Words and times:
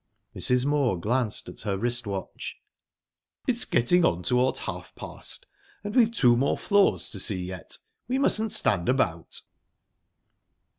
Mrs. 0.35 0.65
Moor 0.65 0.97
glanced 0.99 1.47
at 1.47 1.61
her 1.61 1.77
wrist 1.77 2.07
watch. 2.07 2.59
"It's 3.45 3.65
getting 3.65 4.03
on 4.03 4.23
towards 4.23 4.61
half 4.61 4.95
past, 4.95 5.45
and 5.83 5.95
we've 5.95 6.09
two 6.09 6.35
more 6.35 6.57
floors 6.57 7.11
to 7.11 7.19
see 7.19 7.43
yet. 7.43 7.77
We 8.07 8.17
mustn't 8.17 8.51
stand 8.51 8.89
about." 8.89 9.43